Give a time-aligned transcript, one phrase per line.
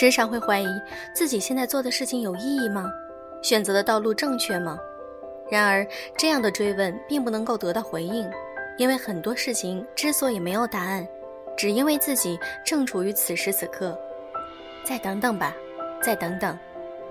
[0.00, 0.68] 时常会怀疑
[1.12, 2.88] 自己现在做的事情有意义吗？
[3.42, 4.78] 选择的道路正确吗？
[5.50, 5.84] 然而，
[6.16, 8.30] 这样的追问并不能够得到回应，
[8.76, 11.04] 因为很多事情之所以没有答案，
[11.56, 13.98] 只因为自己正处于此时此刻。
[14.84, 15.52] 再等等吧，
[16.00, 16.56] 再等等，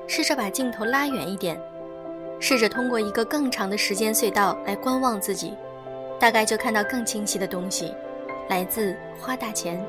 [0.07, 1.59] 试着把镜头拉远一点，
[2.39, 5.57] 试着通过一个更长的时间隧道来观望自己，
[6.17, 7.93] 大概就看到更清晰的东西。
[8.47, 9.85] 来自花大钱。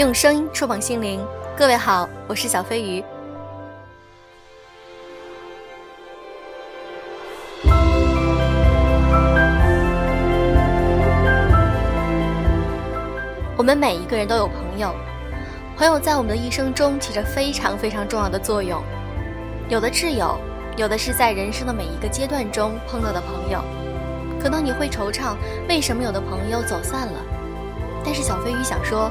[0.00, 1.20] 用声音触碰心灵，
[1.54, 3.04] 各位好，我是小飞鱼。
[13.58, 14.94] 我们每一个人都有朋友，
[15.76, 18.82] 朋友在我们的一生中起着非常非常重要的作用。
[19.68, 20.40] 有的挚友，
[20.78, 23.62] 有的是在人生的每一个阶段中碰到的朋友。
[24.42, 25.36] 可能你会惆怅，
[25.68, 27.20] 为什么有的朋友走散了？
[28.02, 29.10] 但是小飞鱼想说。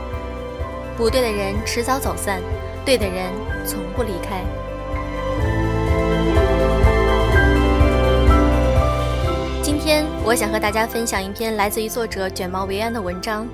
[1.00, 2.42] 不对的人迟早走散，
[2.84, 3.32] 对的人
[3.66, 4.44] 从不离开。
[9.64, 13.48] 今天我想和大家分享一篇来自于作者卷毛维安的文章：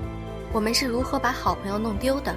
[0.52, 2.34] 我们是如何把好朋友弄丢的。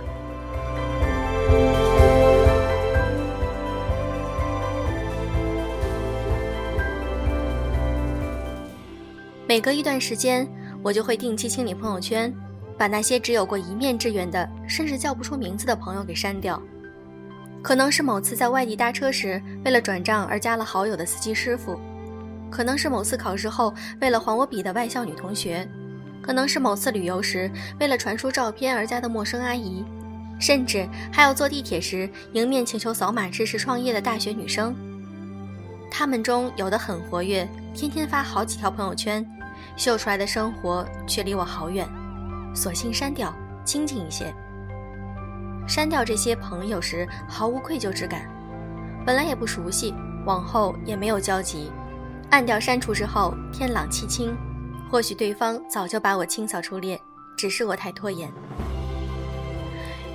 [9.48, 10.48] 每隔一段时间，
[10.84, 12.32] 我就会定期清理朋友圈。
[12.80, 16.60] 把那些只有过一面之缘的，甚至叫不出名字的朋友给删掉。
[17.62, 21.78] 可能是某次在外地搭车时，为了转账而加了好友的司机师傅；
[22.50, 25.68] 可能是某次考试后为了还我笔的外校女同学；
[26.22, 29.84] 可能是某次旅游时为了传输照片而加的陌生阿姨；
[30.40, 34.74] 甚至还有坐地铁时迎面请求扫码支持创业的大学女生。
[35.92, 39.26] 他们中有的很活跃，天天发好几条朋友圈，
[39.76, 41.86] 秀出来的生活却离我好远。
[42.60, 43.34] 索性删掉，
[43.64, 44.36] 清静一些。
[45.66, 48.30] 删掉这些朋友时，毫无愧疚之感。
[49.06, 49.94] 本来也不熟悉，
[50.26, 51.72] 往后也没有交集。
[52.32, 54.36] 按掉删除之后，天朗气清。
[54.92, 57.00] 或许对方早就把我清扫出列，
[57.38, 58.30] 只是我太拖延。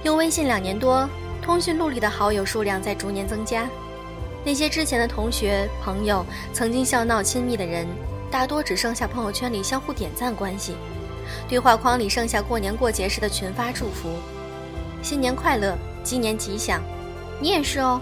[0.03, 1.09] 用微信两年多，
[1.41, 3.67] 通讯录里的好友数量在逐年增加。
[4.45, 6.23] 那些之前的同学、朋友，
[6.53, 7.87] 曾经笑闹亲密的人，
[8.31, 10.77] 大多只剩下朋友圈里相互点赞关系。
[11.49, 14.09] 对话框里剩下过年过节时的群发祝福，
[15.03, 16.83] 新年快乐，鸡年吉祥，
[17.41, 18.01] 你也是哦。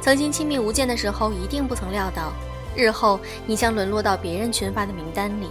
[0.00, 2.32] 曾经亲密无间的时候，一定不曾料到，
[2.76, 5.48] 日后你将沦落到别人群发的名单里。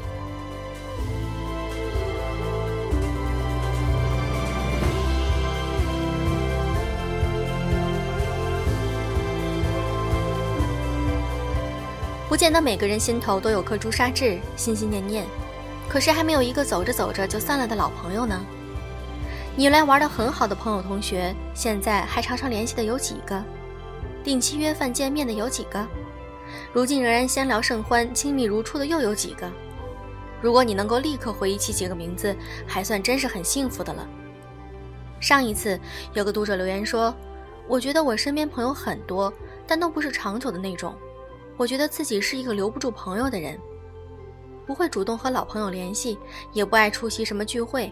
[12.30, 15.24] 不见得每个人心头都有颗朱砂痣，心心念念。
[15.94, 18.44] 可是还没有一个走着走着就散了的老朋友呢。
[19.56, 23.44] 你原来玩的很好的朋友同学，现在还常常联系的有几个？
[24.24, 25.88] 定期约饭见面的有几个？
[26.74, 29.48] 如今仍然相聊甚欢、亲密如初的又有几个？
[30.42, 34.04] 如果你能够立刻回忆起几个名字，还算真是很幸福的了。
[35.20, 35.80] 上一次
[36.14, 37.14] 有个读者留言说
[37.70, 39.32] ：“我觉得我身边朋友很多，
[39.68, 40.96] 但都不是长久的那种。
[41.56, 43.56] 我觉得自己是一个留不住朋友的人。”
[44.66, 46.18] 不会主动和老朋友联系，
[46.54, 47.92] 也不爱出席什么聚会。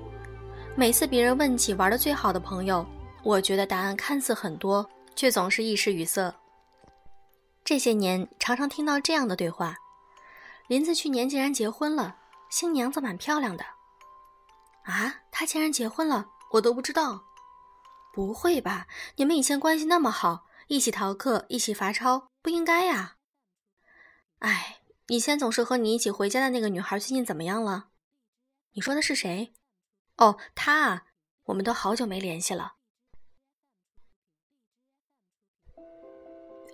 [0.75, 2.85] 每次别人问起玩的最好的朋友，
[3.23, 6.33] 我觉得答案看似很多，却总是一时语塞。
[7.63, 9.75] 这些年常常听到这样的对话：
[10.67, 12.15] 林子去年竟然结婚了，
[12.49, 13.63] 新娘子蛮漂亮的。
[14.83, 17.21] 啊，他竟然结婚了，我都不知道。
[18.13, 18.87] 不会吧？
[19.17, 23.15] 你们以前关系那么好，一起逃课，一起罚抄，不应该呀。
[24.39, 24.80] 哎。
[25.11, 27.87] 以前总是和你一起回家的那个女孩，最近怎么样了？
[28.71, 29.51] 你说的是谁？
[30.15, 31.03] 哦，她啊，
[31.47, 32.75] 我们都好久没联系了。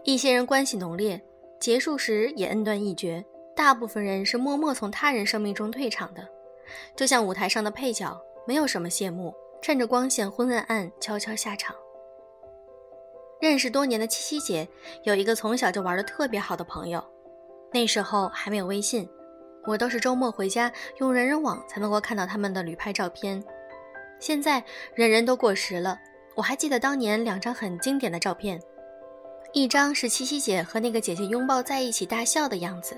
[0.03, 1.25] 一些人关系浓烈，
[1.59, 3.25] 结束时也恩断义绝；
[3.55, 6.29] 大部分人是默默从他人生命中退场的，
[6.95, 9.33] 就像舞台上的配角，没有什么谢幕，
[9.63, 11.75] 趁着光线昏暗暗，悄悄下场。
[13.41, 14.69] 认识多年的七七姐，
[15.05, 17.03] 有一个从小就玩的特别好的朋友。
[17.73, 19.07] 那时候还没有微信，
[19.65, 23.43] 我都是周末回家用人人网才能够看到他们的旅拍照片。
[24.19, 24.63] 现在
[24.95, 25.99] 人人都过时了，
[26.35, 28.59] 我还记得当年两张很经典的照片，
[29.53, 32.97] 一张是七七姐和那个姐姐拥抱在一起大笑的样子。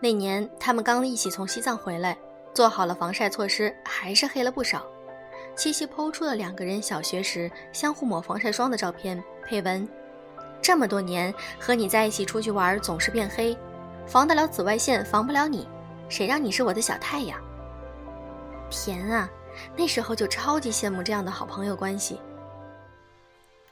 [0.00, 2.18] 那年他们刚一起从西藏回来，
[2.52, 4.84] 做好了防晒措施，还是黑了不少。
[5.54, 9.86] 七七抛出了两个人小学时相互抹防晒霜的照片，配文：
[10.60, 13.56] 这么多年和你在一起出去玩总是变黑。
[14.06, 15.66] 防得了紫外线，防不了你，
[16.08, 17.38] 谁让你是我的小太阳？
[18.70, 19.28] 甜啊！
[19.76, 22.18] 那时候就超级羡慕这样的好朋友关系。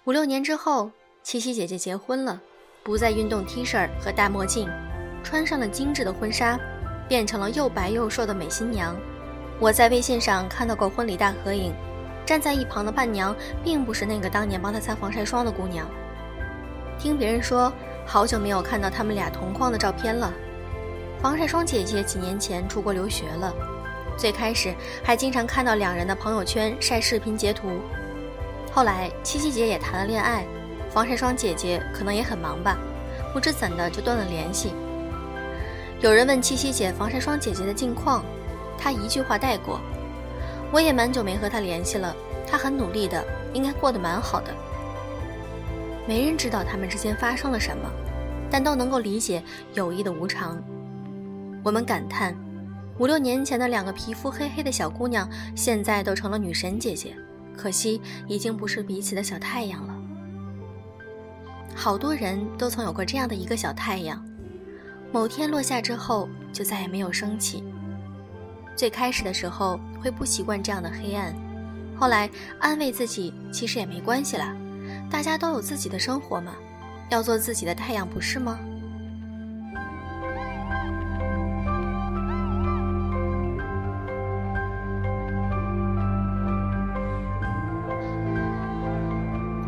[0.04, 0.90] 五六年之后，
[1.22, 2.40] 七七姐姐结婚了，
[2.82, 4.68] 不再运动 T 恤和大墨镜，
[5.22, 6.58] 穿上了精致的婚纱，
[7.08, 8.94] 变成了又白又瘦的美新娘。
[9.58, 11.74] 我在微信上看到过婚礼大合影，
[12.24, 15.86] 站在一旁的伴娘并不是那个当年帮她擦防晒霜的姑娘。
[16.98, 17.72] 听别人说，
[18.12, 20.32] 好久没有看到他们俩同框的照片了。
[21.22, 23.54] 防晒霜姐姐几年前出国留学了。
[24.16, 27.68] 最开始还经常看到两人的朋友圈晒视频截图，
[28.72, 30.44] 后来七七姐也谈了恋爱，
[30.92, 32.76] 防晒霜姐姐可能也很忙吧，
[33.32, 34.72] 不知怎的就断了联系。
[36.00, 38.24] 有人问七七姐防晒霜姐姐的近况，
[38.76, 39.80] 她一句话带过。
[40.72, 42.12] 我也蛮久没和她联系了，
[42.44, 44.52] 她很努力的，应该过得蛮好的。
[46.08, 47.88] 没人知道他们之间发生了什么，
[48.50, 49.42] 但都能够理解
[49.74, 50.62] 友谊的无常。
[51.62, 52.34] 我们感叹。
[52.98, 55.26] 五六年前的两个皮肤黑黑的小姑娘，
[55.56, 57.16] 现在都成了女神姐姐，
[57.56, 59.94] 可惜已经不是彼此的小太阳了。
[61.74, 64.22] 好多人都曾有过这样的一个小太阳，
[65.10, 67.64] 某天落下之后就再也没有升起。
[68.76, 71.34] 最开始的时候会不习惯这样的黑暗，
[71.96, 74.54] 后来安慰自己其实也没关系啦，
[75.10, 76.52] 大家都有自己的生活嘛，
[77.10, 78.58] 要做自己的太阳不是吗？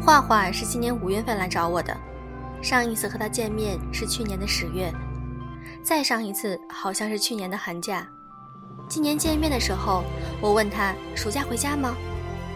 [0.05, 1.97] 画画是今年五月份来找我的，
[2.63, 4.93] 上一次和他见面是去年的十月，
[5.83, 8.07] 再上一次好像是去年的寒假。
[8.89, 10.05] 今年见面的时候，
[10.41, 11.95] 我问他暑假回家吗？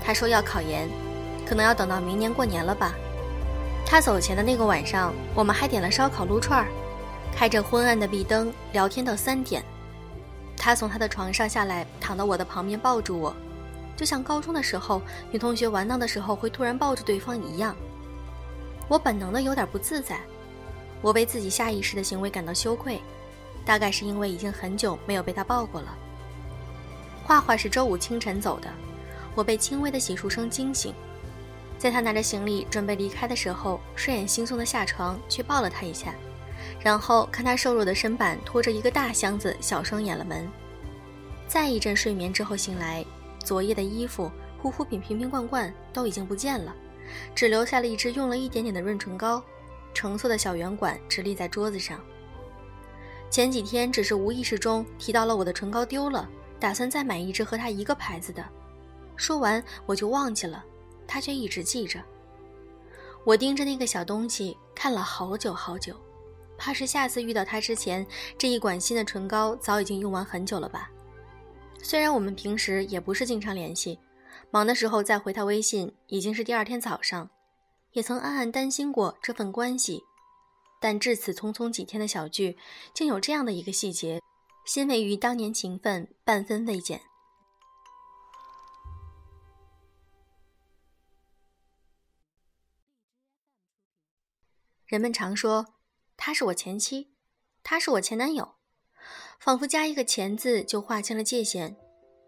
[0.04, 0.88] 他说要考研，
[1.46, 2.92] 可能要等到明年过年了吧。
[3.88, 6.66] 他走前的那个晚上，我们还点了烧烤撸串儿，
[7.32, 9.64] 开着昏暗的壁灯聊天到三点。
[10.56, 13.34] 他从他的床上下来，躺到我的旁边抱住我。
[13.96, 15.00] 就像高中的时候，
[15.30, 17.76] 女同学玩闹的时候会突然抱住对方一样，
[18.88, 20.18] 我本能的有点不自在，
[21.00, 23.00] 我为自己下意识的行为感到羞愧，
[23.64, 25.96] 大概是因为已经很久没有被他抱过了。
[27.24, 28.68] 画画是周五清晨走的，
[29.34, 30.92] 我被轻微的洗漱声惊醒，
[31.78, 36.14] 在他拿着行李准备离开的时候，睡眼惺忪的下床去抱了他一下，
[36.80, 40.48] 然后看他瘦弱的身板拖着一个大箱子，小声掩了门。
[41.46, 43.04] 再一阵睡眠之后醒来。
[43.44, 44.28] 昨夜的衣服、
[44.60, 46.74] 护肤品瓶瓶罐罐都已经不见了，
[47.32, 49.40] 只留下了一支用了一点点的润唇膏，
[49.94, 52.00] 橙色的小圆管直立在桌子上。
[53.30, 56.28] 前几天只是无意识中提到了我的唇膏丢了，
[56.58, 58.44] 打算再买一支和他一个牌子的。
[59.14, 60.64] 说完我就忘记了，
[61.06, 62.02] 他却一直记着。
[63.24, 65.94] 我盯着那个小东西看了好久好久，
[66.56, 68.06] 怕是下次遇到他之前，
[68.38, 70.90] 这一管新的唇膏早已经用完很久了吧。
[71.82, 73.98] 虽然我们平时也不是经常联系，
[74.50, 77.28] 忙的时候再回他微信已经是第二天早上，
[77.92, 80.02] 也曾暗暗担心过这份关系，
[80.80, 82.56] 但至此匆匆几天的小聚，
[82.94, 84.20] 竟有这样的一个细节，
[84.64, 87.00] 欣慰于当年情分半分未减。
[94.86, 95.66] 人们常说，
[96.16, 97.10] 他是我前妻，
[97.64, 98.54] 他是我前男友。
[99.40, 101.76] 仿佛加一个“前”字就划清了界限，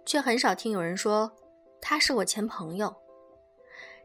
[0.05, 1.33] 却很少听有人说
[1.81, 2.93] 他是我前朋友。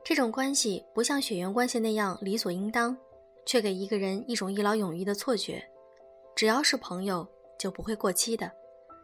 [0.05, 2.95] 这种关系不像血缘关系那样理所应当，
[3.43, 5.67] 却给一个人一种一劳永逸的错觉。
[6.36, 8.51] 只要是朋友，就不会过期的，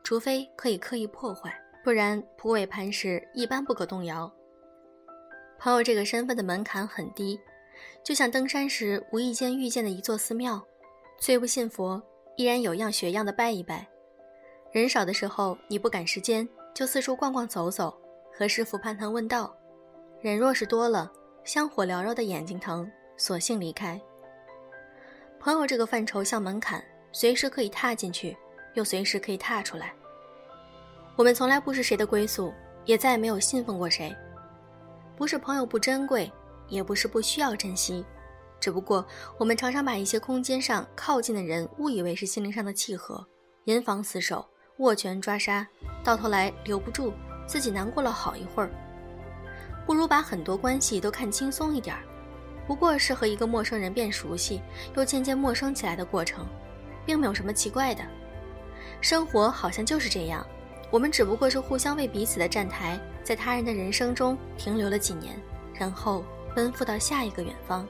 [0.03, 1.51] 除非可以刻意破坏，
[1.83, 4.31] 不然蒲尾磐石一般不可动摇。
[5.57, 7.39] 朋友这个身份的门槛很低，
[8.03, 10.61] 就像登山时无意间遇见的一座寺庙，
[11.17, 12.01] 虽不信佛。
[12.35, 13.85] 依然有样学样的拜一拜，
[14.71, 17.93] 人少的时候你不赶时间，就四处逛逛走走，
[18.31, 19.53] 和师傅攀谈问道；
[20.21, 21.11] 人若是多了，
[21.43, 23.99] 香火缭绕的眼睛疼，索性离开。
[25.37, 26.81] 朋友这个范畴像门槛，
[27.11, 28.37] 随时可以踏进去，
[28.73, 29.93] 又随时可以踏出来。
[31.17, 32.53] 我们从来不是谁的归宿，
[32.85, 34.15] 也再也没有信奉过谁。
[35.17, 36.31] 不是朋友不珍贵，
[36.69, 38.05] 也不是不需要珍惜。
[38.59, 39.05] 只不过，
[39.37, 43.25] 我们常常把一些空间上靠近的人误以为是心灵上的契合，
[43.65, 44.45] 严防死守，
[44.79, 45.65] 握拳抓杀，
[46.03, 47.13] 到头来留不住，
[47.47, 48.69] 自己难过了好一会儿。
[49.85, 52.03] 不如把很多关系都看轻松一点儿，
[52.67, 54.61] 不过是和一个陌生人变熟悉，
[54.95, 56.45] 又渐渐陌生起来的过程，
[57.05, 58.03] 并没有什么奇怪的。
[59.01, 60.45] 生活好像就是这样，
[60.91, 65.33] 我们只不过是互相为彼此的站台，在他人的人生中停留了几年，
[65.73, 67.87] 然后奔赴到下一个远方。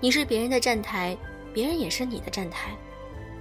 [0.00, 1.16] 你是别人的站台，
[1.52, 2.70] 别人也是你的站台。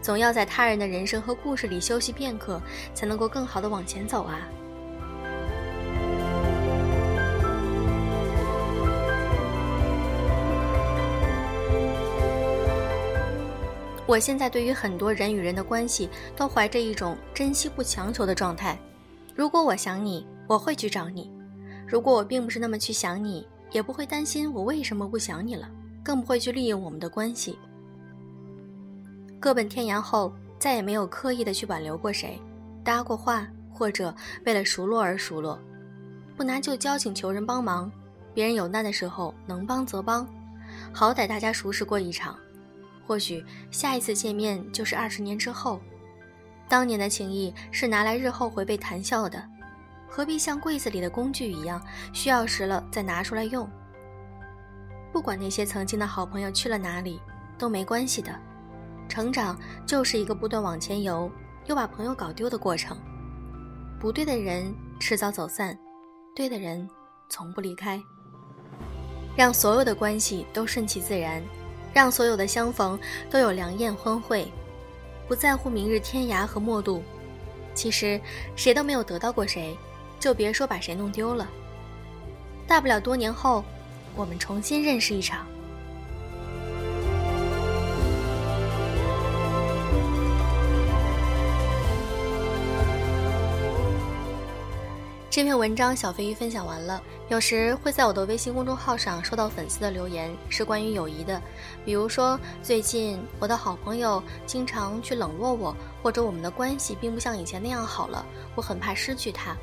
[0.02, 2.62] 总要在他人的人生和故事里休息片刻，
[2.94, 4.48] 才能够更好的往前走啊。
[14.06, 18.80] 我现在对于很多人与人的关系，都怀着一种珍惜不强求的状态。
[19.36, 21.30] 如果我想你，我会去找你；
[21.90, 25.68] 如果我并不是那么去想你，也不会担心我为什么不想你了，
[26.04, 27.58] 更不会去利用我们的关系。
[29.40, 32.40] 各奔天涯后，再也没有刻意的去挽留过谁，
[32.84, 34.14] 搭过话，或者
[34.46, 35.60] 为了熟络而熟络，
[36.38, 37.92] 不拿旧交情求人帮忙，
[38.36, 40.28] 别人有难的时候能帮则帮，
[40.94, 42.38] 好歹大家熟识过一场。
[43.08, 45.80] 或许下一次见面就是二十年之后，
[46.68, 49.44] 当年的情谊是拿来日后回味谈笑的，
[50.10, 53.70] 何必像柜子里的工具一样，需要时了再拿出来用？
[55.14, 57.22] 不管那些曾经的好朋友去了哪里，
[57.58, 58.38] 都没关系的。
[59.08, 61.32] 成长就是一个不断往前游，
[61.66, 62.98] 又把朋友搞丢的过程。
[64.00, 65.78] 不对的人迟早走散，
[66.36, 66.88] 对的人
[67.30, 68.02] 从不离开。
[69.36, 71.42] 让所有的关系都顺其自然。
[71.92, 72.98] 让所有的相逢
[73.32, 74.48] 都有良宴欢会，
[75.28, 77.02] 不在乎明日天涯和陌路。
[77.74, 78.22] 其实
[78.56, 79.76] 谁都没有得到过谁，
[80.20, 81.48] 就别说把谁弄丢了。
[82.68, 83.64] 大不了多年后，
[84.16, 85.46] 我们重新认识一场。
[95.32, 97.02] 这篇文章小飞鱼分享完了。
[97.30, 101.40] 有时会在我的微信公众号上收到粉丝的留言，是关于友谊的，
[101.86, 109.56] 比如说最近我的好朋友经常去冷落我，或者我们的关系并不像以前那样好了，我很怕失去他。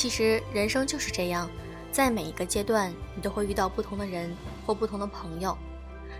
[0.00, 1.46] 其实人生就是这样，
[1.92, 5.54] 在每一个阶段，你都会遇到不同的人或不同的朋友，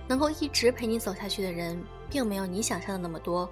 [0.06, 3.50] 能够一直陪你走下去的人，并没有你想象的那么多，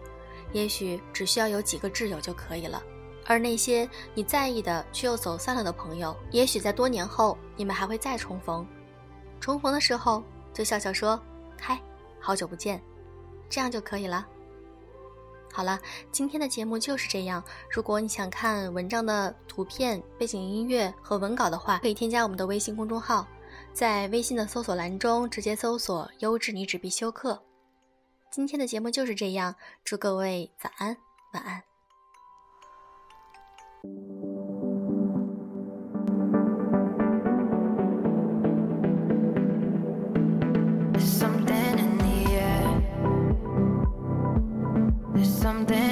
[0.53, 2.83] 也许只需要有几个挚友就可以了。
[3.25, 8.67] 而那些你在意的却又走散了的朋友，也许在多年后你们还会再重逢。
[9.41, 11.19] 重逢的时候就笑笑说
[11.59, 11.81] ：“嗨，
[12.21, 12.79] 好久不见。”
[13.49, 14.29] 这样就可以了。
[15.53, 15.79] 好了，
[16.13, 17.43] 今天的节目就是这样。
[17.71, 23.27] 如果你想看文章的图片、背景音乐和文稿的话，可以添加我们的微信公众号，
[23.73, 27.43] 在微信的搜索栏中直接搜索“优质女纸必修课”。
[28.31, 30.97] 今天的节目就是这样，祝各位早安，
[31.33, 31.63] 晚安。
[45.39, 45.88] Something